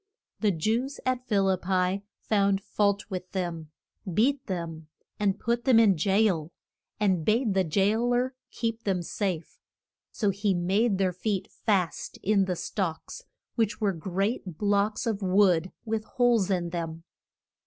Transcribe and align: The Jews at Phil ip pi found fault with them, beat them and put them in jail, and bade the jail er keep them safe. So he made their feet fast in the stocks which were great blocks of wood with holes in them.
The 0.39 0.49
Jews 0.49 0.99
at 1.05 1.27
Phil 1.27 1.47
ip 1.49 1.61
pi 1.61 2.01
found 2.21 2.59
fault 2.63 3.05
with 3.11 3.33
them, 3.33 3.69
beat 4.11 4.43
them 4.47 4.87
and 5.19 5.39
put 5.39 5.63
them 5.65 5.79
in 5.79 5.95
jail, 5.95 6.51
and 6.99 7.23
bade 7.23 7.53
the 7.53 7.63
jail 7.63 8.11
er 8.15 8.33
keep 8.49 8.83
them 8.83 9.03
safe. 9.03 9.59
So 10.11 10.31
he 10.31 10.55
made 10.55 10.97
their 10.97 11.13
feet 11.13 11.51
fast 11.51 12.17
in 12.23 12.45
the 12.45 12.55
stocks 12.55 13.25
which 13.53 13.79
were 13.79 13.93
great 13.93 14.57
blocks 14.57 15.05
of 15.05 15.21
wood 15.21 15.71
with 15.85 16.03
holes 16.05 16.49
in 16.49 16.71
them. 16.71 17.03